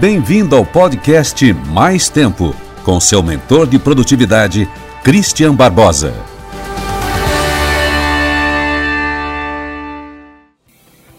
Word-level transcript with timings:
Bem-vindo 0.00 0.56
ao 0.56 0.64
podcast 0.64 1.52
Mais 1.52 2.08
Tempo, 2.08 2.54
com 2.86 2.98
seu 2.98 3.22
mentor 3.22 3.66
de 3.66 3.78
produtividade, 3.78 4.66
Christian 5.04 5.54
Barbosa. 5.54 6.14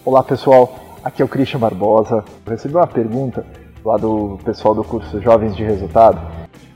Olá 0.04 0.24
pessoal, 0.24 0.98
aqui 1.04 1.22
é 1.22 1.24
o 1.24 1.28
Christian 1.28 1.60
Barbosa. 1.60 2.24
Eu 2.44 2.50
recebi 2.50 2.74
uma 2.74 2.88
pergunta 2.88 3.46
lá 3.84 3.96
do 3.96 4.40
pessoal 4.44 4.74
do 4.74 4.82
curso 4.82 5.22
Jovens 5.22 5.54
de 5.54 5.62
Resultado, 5.62 6.20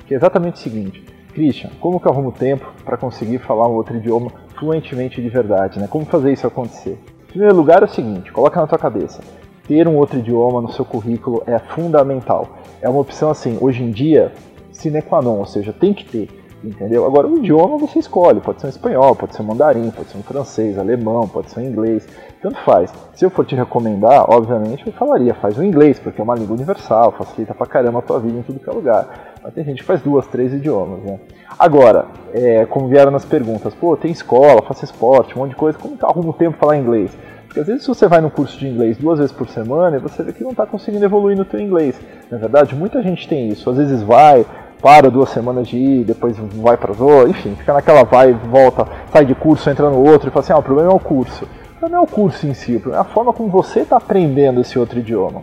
que 0.06 0.14
é 0.14 0.16
exatamente 0.16 0.60
o 0.60 0.62
seguinte: 0.62 1.04
Christian, 1.34 1.70
como 1.80 1.98
que 1.98 2.06
eu 2.06 2.12
arrumo 2.12 2.30
tempo 2.30 2.72
para 2.84 2.96
conseguir 2.96 3.40
falar 3.40 3.66
um 3.66 3.72
outro 3.72 3.96
idioma 3.96 4.30
fluentemente 4.56 5.20
de 5.20 5.28
verdade? 5.28 5.80
Né? 5.80 5.88
Como 5.88 6.04
fazer 6.04 6.32
isso 6.32 6.46
acontecer? 6.46 7.00
Em 7.24 7.30
primeiro 7.30 7.56
lugar 7.56 7.82
é 7.82 7.86
o 7.86 7.88
seguinte: 7.88 8.30
coloca 8.30 8.60
na 8.60 8.68
tua 8.68 8.78
cabeça 8.78 9.20
ter 9.66 9.88
um 9.88 9.96
outro 9.96 10.18
idioma 10.18 10.60
no 10.60 10.72
seu 10.72 10.84
currículo 10.84 11.42
é 11.46 11.58
fundamental. 11.58 12.48
É 12.80 12.88
uma 12.88 13.00
opção 13.00 13.30
assim, 13.30 13.58
hoje 13.60 13.82
em 13.82 13.90
dia, 13.90 14.32
sine 14.72 15.02
qua 15.02 15.20
non, 15.20 15.38
ou 15.38 15.46
seja, 15.46 15.72
tem 15.72 15.92
que 15.92 16.04
ter, 16.04 16.28
entendeu? 16.62 17.04
Agora, 17.04 17.26
o 17.26 17.38
idioma 17.38 17.76
você 17.78 17.98
escolhe, 17.98 18.40
pode 18.40 18.60
ser 18.60 18.66
um 18.66 18.70
espanhol, 18.70 19.16
pode 19.16 19.34
ser 19.34 19.42
um 19.42 19.46
mandarim, 19.46 19.90
pode 19.90 20.08
ser 20.08 20.18
um 20.18 20.22
francês, 20.22 20.78
alemão, 20.78 21.26
pode 21.26 21.50
ser 21.50 21.60
um 21.60 21.64
inglês, 21.64 22.06
tanto 22.40 22.58
faz. 22.60 22.92
Se 23.14 23.24
eu 23.24 23.30
for 23.30 23.44
te 23.44 23.54
recomendar, 23.54 24.24
obviamente 24.28 24.86
eu 24.86 24.92
falaria, 24.92 25.34
faz 25.34 25.58
o 25.58 25.64
inglês, 25.64 25.98
porque 25.98 26.20
é 26.20 26.24
uma 26.24 26.34
língua 26.34 26.54
universal, 26.54 27.12
facilita 27.12 27.54
pra 27.54 27.66
caramba 27.66 27.98
a 27.98 28.02
tua 28.02 28.20
vida 28.20 28.38
em 28.38 28.42
tudo 28.42 28.60
que 28.60 28.68
é 28.68 28.72
lugar. 28.72 29.35
Mas 29.46 29.54
tem 29.54 29.64
gente 29.64 29.78
que 29.78 29.84
faz 29.84 30.02
duas, 30.02 30.26
três 30.26 30.52
idiomas, 30.52 31.04
né? 31.04 31.20
Agora, 31.56 32.06
é, 32.34 32.66
como 32.66 32.88
vieram 32.88 33.12
nas 33.12 33.24
perguntas, 33.24 33.72
pô, 33.74 33.96
tem 33.96 34.10
escola, 34.10 34.60
faço 34.60 34.84
esporte, 34.84 35.36
um 35.36 35.38
monte 35.38 35.50
de 35.50 35.54
coisa, 35.56 35.78
como 35.78 35.96
que 35.96 36.04
eu 36.04 36.08
arrumo 36.08 36.32
tempo 36.32 36.58
falar 36.58 36.76
inglês? 36.76 37.16
Porque 37.46 37.60
às 37.60 37.66
vezes 37.68 37.82
se 37.82 37.88
você 37.88 38.08
vai 38.08 38.20
num 38.20 38.28
curso 38.28 38.58
de 38.58 38.66
inglês 38.66 38.98
duas 38.98 39.20
vezes 39.20 39.30
por 39.30 39.48
semana, 39.48 40.00
você 40.00 40.24
vê 40.24 40.32
que 40.32 40.42
não 40.42 40.50
está 40.50 40.66
conseguindo 40.66 41.04
evoluir 41.04 41.38
no 41.38 41.44
teu 41.44 41.60
inglês. 41.60 41.94
Na 42.28 42.38
verdade, 42.38 42.74
muita 42.74 43.00
gente 43.00 43.28
tem 43.28 43.48
isso. 43.48 43.70
Às 43.70 43.76
vezes 43.76 44.02
vai, 44.02 44.44
para 44.82 45.08
duas 45.12 45.28
semanas 45.28 45.68
de 45.68 45.76
ir, 45.76 46.04
depois 46.04 46.36
vai 46.36 46.76
para 46.76 46.90
as 46.90 47.00
outras, 47.00 47.30
enfim, 47.30 47.54
fica 47.54 47.72
naquela 47.72 48.02
vai, 48.02 48.32
volta, 48.32 48.84
sai 49.12 49.24
de 49.24 49.36
curso, 49.36 49.70
entra 49.70 49.88
no 49.88 50.04
outro 50.04 50.26
e 50.28 50.32
fala 50.32 50.40
assim, 50.44 50.54
ah, 50.54 50.58
o 50.58 50.62
problema 50.62 50.90
é 50.90 50.94
o 50.94 50.98
curso. 50.98 51.46
Não 51.80 51.98
é 51.98 52.00
o 52.00 52.06
curso 52.08 52.48
em 52.48 52.54
si, 52.54 52.82
é 52.92 52.96
a 52.96 53.04
forma 53.04 53.32
como 53.32 53.48
você 53.48 53.82
está 53.82 53.96
aprendendo 53.96 54.60
esse 54.60 54.76
outro 54.76 54.98
idioma. 54.98 55.42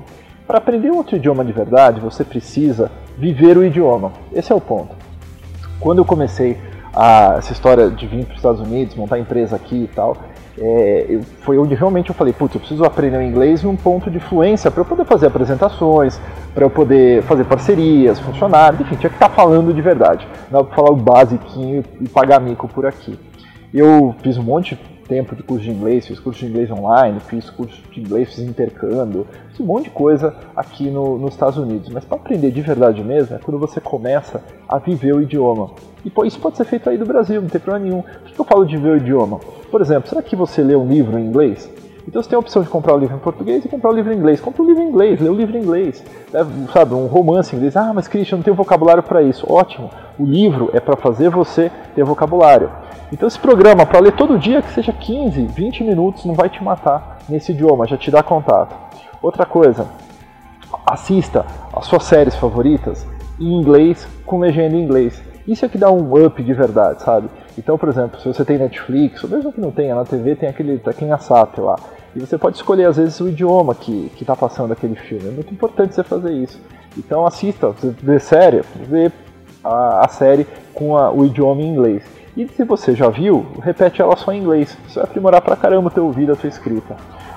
Para 0.54 0.60
aprender 0.60 0.92
um 0.92 0.98
outro 0.98 1.16
idioma 1.16 1.44
de 1.44 1.52
verdade, 1.52 2.00
você 2.00 2.24
precisa 2.24 2.92
viver 3.18 3.58
o 3.58 3.66
idioma. 3.66 4.12
Esse 4.32 4.52
é 4.52 4.56
o 4.56 4.62
ponto. 4.62 4.96
Quando 5.80 5.98
eu 5.98 6.06
comecei 6.06 6.60
a, 6.94 7.38
essa 7.40 7.52
história 7.52 7.90
de 7.90 8.06
vir 8.06 8.24
para 8.24 8.34
os 8.34 8.38
Estados 8.38 8.62
Unidos, 8.62 8.96
montar 8.96 9.18
empresa 9.18 9.56
aqui 9.56 9.86
e 9.86 9.88
tal, 9.88 10.16
é, 10.60 11.08
eu, 11.10 11.24
foi 11.42 11.58
onde 11.58 11.74
realmente 11.74 12.12
eu 12.12 12.16
falei, 12.16 12.34
putz, 12.34 12.54
eu 12.54 12.60
preciso 12.60 12.84
aprender 12.84 13.18
o 13.18 13.24
inglês 13.24 13.64
num 13.64 13.76
ponto 13.76 14.12
de 14.12 14.20
fluência 14.20 14.70
para 14.70 14.82
eu 14.82 14.86
poder 14.86 15.06
fazer 15.06 15.26
apresentações, 15.26 16.22
para 16.54 16.64
eu 16.64 16.70
poder 16.70 17.24
fazer 17.24 17.46
parcerias, 17.46 18.20
funcionários, 18.20 18.80
enfim, 18.80 18.96
tinha 18.96 19.10
que 19.10 19.16
estar 19.16 19.30
tá 19.30 19.36
falando 19.36 19.74
de 19.74 19.82
verdade. 19.82 20.28
Não 20.52 20.64
para 20.64 20.76
falar 20.76 20.92
o 20.92 20.96
basiquinho 20.96 21.84
e 22.00 22.08
pagar 22.08 22.40
mico 22.40 22.68
por 22.68 22.86
aqui. 22.86 23.20
Eu 23.74 24.14
fiz 24.22 24.38
um 24.38 24.44
monte 24.44 24.76
de 24.76 24.93
tempo 25.14 25.36
de 25.36 25.44
curso 25.44 25.64
de 25.64 25.70
inglês, 25.70 26.08
fiz 26.08 26.20
curso 26.20 26.40
de 26.40 26.48
inglês 26.48 26.72
online, 26.72 27.20
fiz 27.20 27.48
curso 27.48 27.80
de 27.92 28.00
inglês, 28.00 28.30
fiz 28.30 28.40
intercâmbio, 28.40 29.28
fiz 29.50 29.60
um 29.60 29.66
monte 29.66 29.84
de 29.84 29.90
coisa 29.92 30.36
aqui 30.56 30.90
no, 30.90 31.20
nos 31.20 31.36
Estados 31.36 31.60
Unidos. 31.60 31.88
Mas 31.90 32.04
para 32.04 32.18
aprender 32.18 32.50
de 32.50 32.62
verdade 32.62 33.04
mesmo 33.04 33.36
é 33.36 33.40
quando 33.40 33.60
você 33.60 33.80
começa 33.80 34.42
a 34.68 34.80
viver 34.80 35.14
o 35.14 35.22
idioma. 35.22 35.70
E 36.04 36.10
pô, 36.10 36.26
isso 36.26 36.40
pode 36.40 36.58
ser 36.58 36.66
feito 36.66 36.90
aí 36.90 36.98
do 36.98 37.06
Brasil, 37.06 37.40
não 37.40 37.48
tem 37.48 37.62
problema 37.62 37.86
nenhum. 37.86 38.02
Por 38.02 38.32
que 38.32 38.42
eu 38.42 38.46
falo 38.46 38.66
de 38.66 38.76
viver 38.76 38.90
o 38.90 38.98
idioma? 38.98 39.40
Por 39.70 39.82
exemplo, 39.82 40.10
será 40.10 40.24
que 40.24 40.36
você 40.36 40.64
lê 40.64 40.76
um 40.76 40.88
livro 40.88 41.20
em 41.20 41.28
inglês? 41.28 41.72
Então 42.08 42.22
você 42.22 42.30
tem 42.30 42.36
a 42.36 42.40
opção 42.40 42.62
de 42.62 42.70
comprar 42.70 42.94
o 42.94 42.98
livro 42.98 43.16
em 43.16 43.20
português 43.20 43.64
e 43.64 43.70
comprar 43.70 43.92
o 43.92 43.94
livro 43.94 44.12
em 44.14 44.18
inglês. 44.18 44.42
Compra 44.42 44.62
o 44.62 44.66
livro 44.66 44.84
em 44.84 44.90
inglês, 44.90 45.20
lê 45.22 45.30
o 45.30 45.34
livro 45.34 45.58
em 45.58 45.62
inglês. 45.62 46.04
É, 46.34 46.46
sabe, 46.72 46.94
um 46.94 47.08
romance 47.08 47.54
em 47.54 47.58
inglês. 47.58 47.78
Ah, 47.78 47.92
mas 47.94 48.08
Christian, 48.08 48.38
não 48.38 48.44
tenho 48.44 48.56
vocabulário 48.56 49.04
para 49.04 49.22
isso. 49.22 49.46
Ótimo. 49.50 49.90
O 50.20 50.26
livro 50.26 50.70
é 50.74 50.80
para 50.80 50.98
fazer 50.98 51.30
você 51.30 51.72
ter 51.96 52.04
vocabulário. 52.04 52.70
Então 53.12 53.28
esse 53.28 53.40
programa, 53.40 53.86
para 53.86 54.00
ler 54.00 54.14
todo 54.14 54.38
dia, 54.38 54.62
que 54.62 54.72
seja 54.74 54.92
15, 54.92 55.46
20 55.46 55.84
minutos, 55.84 56.26
não 56.26 56.34
vai 56.34 56.50
te 56.50 56.64
matar 56.64 57.20
nesse 57.30 57.52
idioma, 57.52 57.88
já 57.88 57.98
te 57.98 58.12
dá 58.12 58.22
contato. 58.22 58.76
Outra 59.22 59.46
coisa, 59.46 59.88
assista 60.86 61.46
as 61.72 61.86
suas 61.86 62.04
séries 62.04 62.36
favoritas 62.36 63.08
em 63.40 63.54
inglês 63.54 64.08
com 64.26 64.40
legenda 64.40 64.76
em 64.76 64.84
inglês. 64.84 65.22
Isso 65.48 65.66
é 65.66 65.70
que 65.70 65.78
dá 65.78 65.92
um 65.92 66.26
up 66.26 66.42
de 66.42 66.54
verdade, 66.54 67.02
sabe? 67.04 67.30
Então, 67.58 67.78
por 67.78 67.90
exemplo, 67.90 68.20
se 68.20 68.28
você 68.28 68.44
tem 68.44 68.58
Netflix, 68.58 69.24
ou 69.24 69.30
mesmo 69.30 69.52
que 69.52 69.62
não 69.62 69.72
tenha, 69.72 69.96
na 69.96 70.04
TV 70.04 70.36
tem 70.36 70.50
aquele 70.50 70.78
Tekken 70.80 71.12
Asap 71.12 71.60
lá. 71.60 71.76
E 72.16 72.20
você 72.20 72.38
pode 72.38 72.58
escolher, 72.58 72.86
às 72.86 72.98
vezes, 72.98 73.20
o 73.20 73.30
idioma 73.30 73.74
que 73.76 74.12
está 74.20 74.36
passando 74.36 74.72
aquele 74.72 74.96
filme. 74.96 75.28
É 75.28 75.32
muito 75.32 75.54
importante 75.54 75.96
você 75.96 76.04
fazer 76.04 76.32
isso. 76.32 76.60
Então 76.98 77.26
assista, 77.26 77.70
você 77.70 77.90
vê 78.02 78.20
série, 78.20 78.62
vê 78.88 79.12
a, 79.64 80.06
a 80.06 80.08
série 80.08 80.46
com 80.74 80.96
a, 80.98 81.12
o 81.12 81.26
idioma 81.26 81.62
em 81.62 81.70
inglês. 81.70 82.04
E 82.36 82.48
se 82.48 82.64
você 82.64 82.96
já 82.96 83.10
viu, 83.10 83.46
repete 83.62 84.02
ela 84.02 84.16
só 84.16 84.32
em 84.32 84.42
inglês. 84.42 84.78
Isso 84.88 84.96
vai 84.96 85.04
aprimorar 85.04 85.42
pra 85.42 85.56
caramba 85.56 85.88
o 85.88 85.92
teu 85.92 86.06
ouvido, 86.06 86.34
a 86.34 86.36
tua 86.36 86.50
escrita. 86.50 86.96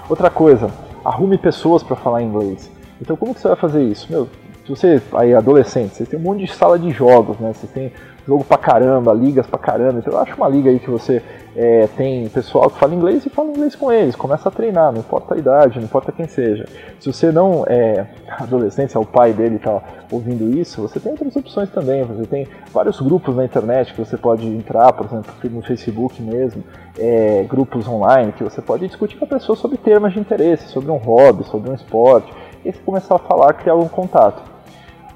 Outra 0.08 0.30
coisa, 0.30 0.70
arrume 1.04 1.38
pessoas 1.38 1.82
para 1.82 1.96
falar 1.96 2.22
inglês. 2.22 2.70
Então 3.00 3.16
como 3.16 3.34
que 3.34 3.40
você 3.40 3.48
vai 3.48 3.56
fazer 3.56 3.82
isso? 3.82 4.10
Meu, 4.10 4.28
se 4.66 4.70
você 4.70 5.02
aí 5.12 5.32
adolescente, 5.32 5.94
você 5.94 6.04
tem 6.04 6.18
um 6.18 6.22
monte 6.22 6.44
de 6.44 6.52
sala 6.52 6.76
de 6.76 6.90
jogos, 6.90 7.38
né? 7.38 7.52
Você 7.54 7.68
tem 7.68 7.92
jogo 8.26 8.42
pra 8.42 8.58
caramba, 8.58 9.12
ligas 9.12 9.46
pra 9.46 9.58
caramba. 9.58 10.00
Então 10.00 10.12
eu 10.12 10.18
acho 10.18 10.34
uma 10.34 10.48
liga 10.48 10.68
aí 10.68 10.80
que 10.80 10.90
você 10.90 11.22
é, 11.54 11.86
tem 11.96 12.28
pessoal 12.28 12.68
que 12.68 12.78
fala 12.78 12.92
inglês 12.92 13.24
e 13.24 13.30
fala 13.30 13.50
inglês 13.50 13.76
com 13.76 13.92
eles, 13.92 14.16
começa 14.16 14.48
a 14.48 14.52
treinar, 14.52 14.92
não 14.92 14.98
importa 14.98 15.34
a 15.34 15.38
idade, 15.38 15.78
não 15.78 15.84
importa 15.84 16.10
quem 16.10 16.26
seja. 16.26 16.66
Se 16.98 17.12
você 17.12 17.30
não 17.30 17.64
é 17.68 18.08
adolescente, 18.28 18.96
é 18.96 18.98
o 18.98 19.06
pai 19.06 19.32
dele 19.32 19.60
tá 19.60 19.80
ouvindo 20.10 20.50
isso, 20.58 20.82
você 20.82 20.98
tem 20.98 21.12
outras 21.12 21.36
opções 21.36 21.70
também. 21.70 22.02
Você 22.02 22.26
tem 22.26 22.48
vários 22.72 23.00
grupos 23.00 23.36
na 23.36 23.44
internet 23.44 23.94
que 23.94 24.00
você 24.00 24.16
pode 24.16 24.48
entrar, 24.48 24.92
por 24.94 25.06
exemplo, 25.06 25.32
no 25.44 25.62
Facebook 25.62 26.20
mesmo, 26.20 26.64
é, 26.98 27.44
grupos 27.48 27.86
online 27.86 28.32
que 28.32 28.42
você 28.42 28.60
pode 28.60 28.88
discutir 28.88 29.16
com 29.16 29.26
a 29.26 29.28
pessoa 29.28 29.54
sobre 29.54 29.78
temas 29.78 30.12
de 30.12 30.18
interesse, 30.18 30.66
sobre 30.68 30.90
um 30.90 30.96
hobby, 30.96 31.44
sobre 31.44 31.70
um 31.70 31.74
esporte, 31.74 32.32
e 32.64 32.72
você 32.72 32.80
começar 32.84 33.14
a 33.14 33.18
falar, 33.18 33.52
criar 33.54 33.76
um 33.76 33.86
contato. 33.86 34.55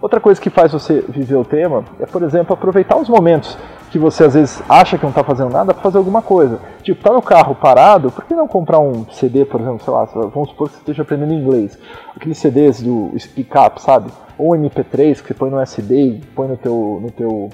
Outra 0.00 0.19
coisa 0.19 0.41
que 0.41 0.49
faz 0.49 0.72
você 0.72 1.05
viver 1.06 1.37
o 1.37 1.44
tema 1.44 1.84
é, 1.99 2.06
por 2.06 2.22
exemplo, 2.22 2.55
aproveitar 2.55 2.97
os 2.97 3.09
momentos 3.09 3.56
que 3.91 3.99
você 3.99 4.25
às 4.25 4.34
vezes 4.34 4.62
acha 4.66 4.97
que 4.97 5.03
não 5.03 5.11
está 5.11 5.22
fazendo 5.22 5.50
nada 5.50 5.75
para 5.75 5.83
fazer 5.83 5.99
alguma 5.99 6.22
coisa. 6.22 6.59
Tipo, 6.83 7.03
tá 7.03 7.12
no 7.12 7.21
carro 7.21 7.55
parado, 7.55 8.11
por 8.11 8.25
que 8.25 8.34
não 8.34 8.49
comprar 8.49 8.78
um 8.78 9.05
CD, 9.11 9.44
por 9.44 9.61
exemplo, 9.61 9.84
sei 9.84 9.93
lá, 9.93 10.05
vamos 10.05 10.49
supor 10.50 10.69
que 10.69 10.75
você 10.75 10.81
esteja 10.81 11.03
aprendendo 11.03 11.34
inglês. 11.34 11.78
Aqueles 12.16 12.38
CDs 12.38 12.81
do 12.81 13.12
Speak 13.19 13.50
Up, 13.59 13.83
sabe? 13.83 14.11
Ou 14.38 14.55
um 14.55 14.59
MP3 14.59 15.21
que 15.21 15.28
você 15.28 15.34
põe 15.34 15.50
no 15.50 15.61
SD, 15.61 16.21
põe 16.34 16.49
no 16.49 16.56
teu, 16.56 16.99
no 17.03 17.11
teu 17.11 17.50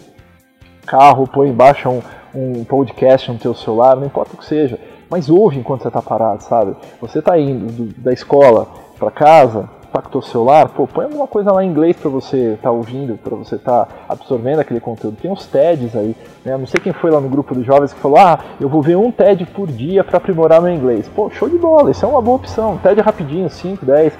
carro, 0.86 1.26
põe 1.26 1.48
embaixo 1.48 1.88
um, 1.88 2.00
um 2.32 2.64
podcast 2.64 3.32
no 3.32 3.38
teu 3.38 3.54
celular, 3.54 3.96
não 3.96 4.06
importa 4.06 4.34
o 4.34 4.38
que 4.38 4.46
seja. 4.46 4.78
Mas 5.10 5.28
ouve 5.28 5.58
enquanto 5.58 5.82
você 5.82 5.88
está 5.88 6.02
parado, 6.02 6.44
sabe? 6.44 6.76
Você 7.00 7.18
está 7.18 7.36
indo 7.36 7.72
do, 7.72 8.00
da 8.00 8.12
escola 8.12 8.68
para 8.98 9.10
casa, 9.10 9.68
impactou 9.96 10.20
celular, 10.20 10.68
pô, 10.68 10.86
põe 10.86 11.06
alguma 11.06 11.26
coisa 11.26 11.50
lá 11.50 11.64
em 11.64 11.68
inglês 11.68 11.96
para 11.96 12.10
você 12.10 12.52
estar 12.52 12.64
tá 12.64 12.70
ouvindo, 12.70 13.16
para 13.16 13.34
você 13.34 13.56
estar 13.56 13.86
tá 13.86 13.94
absorvendo 14.08 14.60
aquele 14.60 14.78
conteúdo. 14.78 15.16
Tem 15.20 15.30
uns 15.30 15.46
TEDs 15.46 15.96
aí, 15.96 16.14
né? 16.44 16.56
Não 16.56 16.66
sei 16.66 16.80
quem 16.80 16.92
foi 16.92 17.10
lá 17.10 17.20
no 17.20 17.28
grupo 17.28 17.54
dos 17.54 17.64
jovens 17.64 17.92
que 17.92 18.00
falou: 18.00 18.18
"Ah, 18.18 18.38
eu 18.60 18.68
vou 18.68 18.82
ver 18.82 18.96
um 18.96 19.10
TED 19.10 19.46
por 19.46 19.66
dia 19.68 20.04
para 20.04 20.18
aprimorar 20.18 20.60
meu 20.60 20.72
inglês". 20.72 21.08
Pô, 21.08 21.30
show 21.30 21.48
de 21.48 21.56
bola, 21.56 21.90
isso 21.90 22.04
é 22.04 22.08
uma 22.08 22.20
boa 22.20 22.36
opção. 22.36 22.78
TED 22.78 23.00
rapidinho, 23.00 23.48
5, 23.48 23.84
10, 23.86 24.12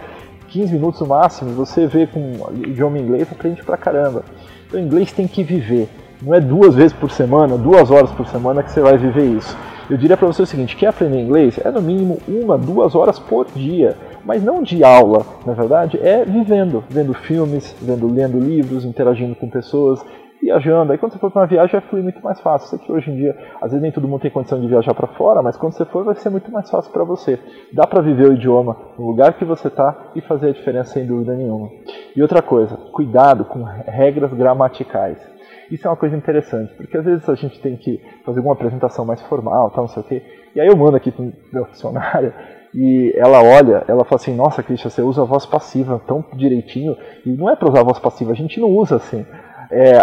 15 0.48 0.72
minutos 0.72 1.00
no 1.00 1.09
máximo, 1.09 1.50
você 1.53 1.87
vê 1.87 2.06
com 2.06 2.32
idioma 2.66 2.98
inglês, 2.98 3.28
aprende 3.31 3.62
pra 3.62 3.76
caramba. 3.76 4.25
Então, 4.66 4.81
inglês 4.81 5.12
tem 5.12 5.28
que 5.28 5.43
viver. 5.43 5.88
Não 6.22 6.34
é 6.34 6.41
duas 6.41 6.75
vezes 6.75 6.94
por 6.94 7.10
semana, 7.10 7.58
duas 7.58 7.91
horas 7.91 8.10
por 8.10 8.26
semana 8.26 8.62
que 8.62 8.70
você 8.70 8.81
vai 8.81 8.97
viver 8.97 9.26
isso. 9.26 9.56
Eu 9.88 9.97
diria 9.97 10.16
para 10.16 10.26
você 10.26 10.42
o 10.42 10.47
seguinte: 10.47 10.76
quer 10.76 10.88
aprender 10.88 11.20
inglês? 11.20 11.58
É 11.64 11.70
no 11.70 11.82
mínimo 11.82 12.19
uma, 12.28 12.58
duas 12.58 12.94
horas 12.94 13.19
por 13.19 13.47
dia 13.54 13.97
mas 14.26 14.43
não 14.43 14.61
de 14.61 14.82
aula, 14.82 15.25
na 15.46 15.52
verdade, 15.52 15.99
é 16.02 16.25
vivendo, 16.25 16.82
vendo 16.90 17.14
filmes, 17.14 17.75
vendo, 17.81 18.12
lendo 18.12 18.40
livros, 18.40 18.84
interagindo 18.84 19.37
com 19.37 19.49
pessoas, 19.49 20.05
viajando. 20.43 20.90
Aí 20.90 20.99
quando 20.99 21.12
você 21.12 21.19
for 21.20 21.31
para 21.31 21.43
uma 21.43 21.46
viagem 21.46 21.78
vai 21.78 21.88
fluir 21.88 22.02
muito 22.02 22.20
mais 22.20 22.40
fácil. 22.40 22.69
Sei 22.69 22.78
que 22.81 22.90
hoje 22.90 23.08
em 23.08 23.14
dia, 23.14 23.37
às 23.61 23.70
vezes 23.70 23.81
nem 23.81 23.93
todo 23.93 24.08
mundo 24.08 24.20
tem 24.20 24.31
condição 24.31 24.61
de 24.61 24.66
viajar 24.66 24.94
para 24.94 25.06
fora, 25.06 25.43
mas 25.43 25.56
quando 25.56 25.75
você 25.75 25.84
for 25.84 26.05
vai 26.05 26.16
ser 26.16 26.28
muito 26.28 26.50
mais 26.50 26.69
fácil 26.69 26.93
para 26.93 27.05
você. 27.05 27.38
Dá 27.72 27.87
para 27.87 28.02
viver 28.02 28.28
o 28.28 28.34
idioma 28.34 28.76
no 28.99 29.06
lugar 29.06 29.34
que 29.34 29.44
você 29.44 29.69
está 29.69 30.11
e 30.16 30.20
fazer 30.20 30.49
a 30.49 30.52
diferença 30.52 30.94
sem 30.94 31.06
dúvida 31.06 31.32
nenhuma. 31.32 31.70
E 32.16 32.20
outra 32.20 32.43
coisa, 32.43 32.76
cuidado 32.93 33.44
com 33.44 33.62
regras 33.62 34.34
gramaticais. 34.34 35.36
Isso 35.70 35.86
é 35.86 35.90
uma 35.90 35.96
coisa 35.96 36.16
interessante, 36.16 36.72
porque 36.74 36.96
às 36.96 37.04
vezes 37.04 37.28
a 37.28 37.34
gente 37.34 37.60
tem 37.60 37.76
que 37.76 38.00
fazer 38.24 38.40
uma 38.40 38.52
apresentação 38.52 39.04
mais 39.04 39.20
formal, 39.22 39.70
tal, 39.70 39.84
não 39.84 39.88
sei 39.88 40.02
o 40.02 40.06
quê. 40.06 40.22
E 40.54 40.60
aí 40.60 40.66
eu 40.66 40.76
mando 40.76 40.96
aqui 40.96 41.10
para 41.10 41.24
meu 41.52 41.66
funcionário 41.66 42.32
e 42.74 43.12
ela 43.16 43.42
olha, 43.42 43.84
ela 43.88 44.04
fala 44.04 44.20
assim, 44.20 44.34
nossa 44.34 44.62
Cristian, 44.62 44.90
você 44.90 45.02
usa 45.02 45.22
a 45.22 45.24
voz 45.24 45.46
passiva 45.46 46.00
tão 46.06 46.24
direitinho, 46.34 46.96
e 47.24 47.30
não 47.30 47.50
é 47.50 47.56
para 47.56 47.68
usar 47.68 47.80
a 47.80 47.84
voz 47.84 47.98
passiva, 47.98 48.32
a 48.32 48.36
gente 48.36 48.60
não 48.60 48.68
usa 48.68 48.96
assim. 48.96 49.24
É, 49.70 49.98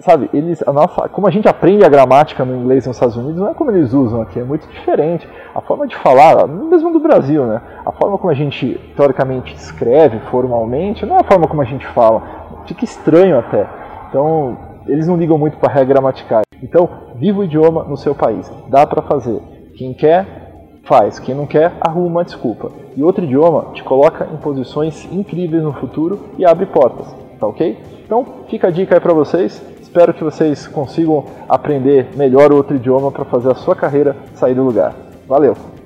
sabe, 0.00 0.28
eles, 0.32 0.62
a 0.66 0.72
nossa, 0.72 1.08
como 1.08 1.26
a 1.26 1.30
gente 1.30 1.48
aprende 1.48 1.84
a 1.84 1.88
gramática 1.88 2.44
no 2.44 2.54
inglês 2.54 2.86
nos 2.86 2.96
Estados 2.96 3.16
Unidos, 3.16 3.40
não 3.40 3.48
é 3.48 3.54
como 3.54 3.70
eles 3.70 3.92
usam 3.92 4.20
aqui, 4.20 4.38
é 4.38 4.44
muito 4.44 4.68
diferente. 4.68 5.28
A 5.54 5.60
forma 5.60 5.86
de 5.86 5.96
falar, 5.96 6.46
mesmo 6.46 6.92
do 6.92 7.00
Brasil, 7.00 7.46
né? 7.46 7.60
A 7.84 7.92
forma 7.92 8.18
como 8.18 8.30
a 8.30 8.34
gente, 8.34 8.78
teoricamente, 8.94 9.54
escreve 9.54 10.20
formalmente, 10.30 11.04
não 11.04 11.16
é 11.16 11.20
a 11.20 11.24
forma 11.24 11.48
como 11.48 11.62
a 11.62 11.64
gente 11.64 11.86
fala. 11.88 12.22
Fica 12.66 12.84
estranho 12.84 13.38
até. 13.38 13.66
Então, 14.08 14.67
eles 14.88 15.06
não 15.06 15.16
ligam 15.16 15.38
muito 15.38 15.56
para 15.58 15.72
regra 15.72 15.94
gramatical. 15.94 16.42
Então, 16.62 16.88
viva 17.16 17.40
o 17.40 17.44
idioma 17.44 17.84
no 17.84 17.96
seu 17.96 18.14
país. 18.14 18.50
Dá 18.68 18.86
para 18.86 19.02
fazer. 19.02 19.40
Quem 19.76 19.92
quer, 19.94 20.26
faz. 20.84 21.18
Quem 21.18 21.34
não 21.34 21.46
quer, 21.46 21.72
arruma 21.80 22.06
uma 22.06 22.24
desculpa. 22.24 22.72
E 22.96 23.02
outro 23.02 23.24
idioma 23.24 23.72
te 23.74 23.84
coloca 23.84 24.26
em 24.32 24.36
posições 24.38 25.06
incríveis 25.12 25.62
no 25.62 25.72
futuro 25.72 26.18
e 26.38 26.44
abre 26.44 26.66
portas. 26.66 27.06
Tá 27.38 27.46
ok? 27.46 27.78
Então, 28.04 28.24
fica 28.48 28.68
a 28.68 28.70
dica 28.70 28.96
aí 28.96 29.00
para 29.00 29.12
vocês. 29.12 29.62
Espero 29.80 30.12
que 30.12 30.24
vocês 30.24 30.66
consigam 30.66 31.24
aprender 31.48 32.08
melhor 32.16 32.52
outro 32.52 32.76
idioma 32.76 33.12
para 33.12 33.24
fazer 33.24 33.52
a 33.52 33.54
sua 33.54 33.76
carreira 33.76 34.16
sair 34.34 34.54
do 34.54 34.64
lugar. 34.64 34.94
Valeu! 35.26 35.77